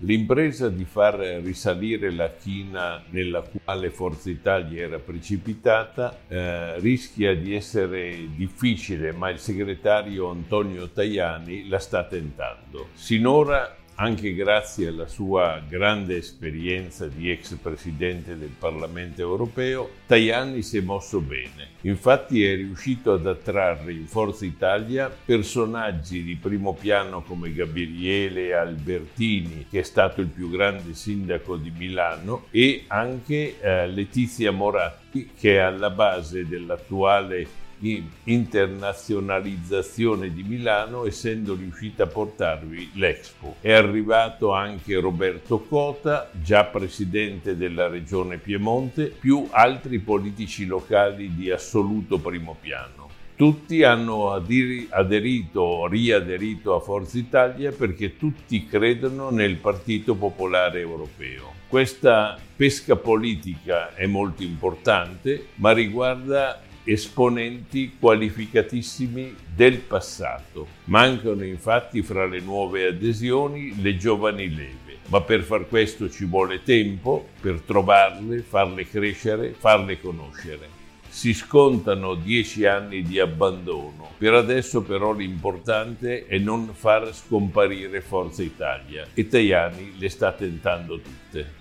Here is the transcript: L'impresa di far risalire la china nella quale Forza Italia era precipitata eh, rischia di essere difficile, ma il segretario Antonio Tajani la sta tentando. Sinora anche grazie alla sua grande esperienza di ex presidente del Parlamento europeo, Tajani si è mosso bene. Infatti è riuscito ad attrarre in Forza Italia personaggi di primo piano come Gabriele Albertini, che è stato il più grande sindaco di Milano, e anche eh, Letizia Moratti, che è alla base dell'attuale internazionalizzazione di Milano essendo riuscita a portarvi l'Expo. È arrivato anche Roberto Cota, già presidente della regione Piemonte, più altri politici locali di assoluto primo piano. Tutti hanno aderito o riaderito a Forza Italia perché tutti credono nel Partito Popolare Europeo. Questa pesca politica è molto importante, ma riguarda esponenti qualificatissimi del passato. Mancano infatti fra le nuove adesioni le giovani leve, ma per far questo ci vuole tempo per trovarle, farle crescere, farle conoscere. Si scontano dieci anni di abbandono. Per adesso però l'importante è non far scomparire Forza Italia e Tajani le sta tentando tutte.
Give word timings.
L'impresa 0.00 0.68
di 0.68 0.84
far 0.84 1.14
risalire 1.42 2.10
la 2.10 2.30
china 2.30 3.02
nella 3.10 3.42
quale 3.42 3.88
Forza 3.90 4.28
Italia 4.28 4.82
era 4.82 4.98
precipitata 4.98 6.18
eh, 6.28 6.78
rischia 6.80 7.34
di 7.34 7.54
essere 7.54 8.28
difficile, 8.34 9.12
ma 9.12 9.30
il 9.30 9.38
segretario 9.38 10.28
Antonio 10.28 10.90
Tajani 10.90 11.66
la 11.68 11.78
sta 11.78 12.04
tentando. 12.04 12.88
Sinora 12.92 13.74
anche 13.96 14.34
grazie 14.34 14.88
alla 14.88 15.06
sua 15.06 15.62
grande 15.66 16.16
esperienza 16.16 17.06
di 17.06 17.30
ex 17.30 17.54
presidente 17.56 18.36
del 18.36 18.52
Parlamento 18.58 19.20
europeo, 19.20 19.90
Tajani 20.06 20.62
si 20.62 20.78
è 20.78 20.80
mosso 20.80 21.20
bene. 21.20 21.74
Infatti 21.82 22.44
è 22.44 22.54
riuscito 22.56 23.12
ad 23.12 23.26
attrarre 23.26 23.92
in 23.92 24.06
Forza 24.06 24.44
Italia 24.44 25.08
personaggi 25.08 26.22
di 26.22 26.36
primo 26.36 26.74
piano 26.74 27.22
come 27.22 27.52
Gabriele 27.52 28.54
Albertini, 28.54 29.66
che 29.70 29.80
è 29.80 29.84
stato 29.84 30.20
il 30.20 30.28
più 30.28 30.50
grande 30.50 30.94
sindaco 30.94 31.56
di 31.56 31.70
Milano, 31.70 32.46
e 32.50 32.84
anche 32.88 33.60
eh, 33.60 33.86
Letizia 33.86 34.50
Moratti, 34.52 35.30
che 35.38 35.54
è 35.54 35.58
alla 35.58 35.90
base 35.90 36.46
dell'attuale 36.46 37.64
internazionalizzazione 38.24 40.32
di 40.32 40.42
Milano 40.42 41.06
essendo 41.06 41.54
riuscita 41.54 42.02
a 42.04 42.08
portarvi 42.08 42.92
l'Expo. 42.94 43.56
È 43.60 43.72
arrivato 43.72 44.52
anche 44.52 44.98
Roberto 44.98 45.60
Cota, 45.60 46.30
già 46.32 46.64
presidente 46.64 47.56
della 47.56 47.88
regione 47.88 48.38
Piemonte, 48.38 49.06
più 49.06 49.46
altri 49.50 49.98
politici 49.98 50.64
locali 50.66 51.34
di 51.34 51.50
assoluto 51.50 52.18
primo 52.18 52.56
piano. 52.60 53.04
Tutti 53.36 53.82
hanno 53.82 54.32
aderito 54.32 55.60
o 55.60 55.86
riaderito 55.86 56.74
a 56.74 56.80
Forza 56.80 57.18
Italia 57.18 57.70
perché 57.70 58.16
tutti 58.16 58.64
credono 58.64 59.28
nel 59.28 59.56
Partito 59.56 60.14
Popolare 60.14 60.80
Europeo. 60.80 61.52
Questa 61.68 62.38
pesca 62.56 62.96
politica 62.96 63.94
è 63.94 64.06
molto 64.06 64.42
importante, 64.42 65.48
ma 65.56 65.72
riguarda 65.72 66.62
esponenti 66.86 67.96
qualificatissimi 67.98 69.34
del 69.54 69.78
passato. 69.78 70.68
Mancano 70.84 71.44
infatti 71.44 72.02
fra 72.02 72.26
le 72.26 72.38
nuove 72.38 72.86
adesioni 72.86 73.82
le 73.82 73.96
giovani 73.96 74.48
leve, 74.48 74.98
ma 75.08 75.20
per 75.20 75.42
far 75.42 75.68
questo 75.68 76.08
ci 76.08 76.24
vuole 76.24 76.62
tempo 76.62 77.26
per 77.40 77.60
trovarle, 77.60 78.38
farle 78.38 78.88
crescere, 78.88 79.52
farle 79.58 80.00
conoscere. 80.00 80.74
Si 81.08 81.34
scontano 81.34 82.14
dieci 82.14 82.66
anni 82.66 83.02
di 83.02 83.18
abbandono. 83.18 84.10
Per 84.18 84.34
adesso 84.34 84.82
però 84.82 85.12
l'importante 85.12 86.26
è 86.26 86.38
non 86.38 86.68
far 86.72 87.12
scomparire 87.14 88.00
Forza 88.00 88.42
Italia 88.42 89.06
e 89.12 89.26
Tajani 89.26 89.94
le 89.98 90.08
sta 90.08 90.32
tentando 90.32 91.00
tutte. 91.00 91.54